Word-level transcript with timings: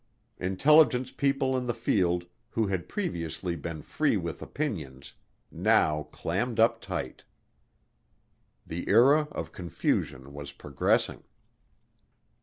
Intelligence 0.39 1.11
people 1.11 1.55
in 1.55 1.67
the 1.67 1.75
field 1.75 2.25
who 2.49 2.65
had 2.65 2.89
previously 2.89 3.55
been 3.55 3.83
free 3.83 4.17
with 4.17 4.41
opinions 4.41 5.13
now 5.51 6.01
clammed 6.11 6.59
up 6.59 6.81
tight. 6.81 7.23
The 8.65 8.89
era 8.89 9.27
of 9.31 9.51
confusion 9.51 10.33
was 10.33 10.53
progressing. 10.53 11.21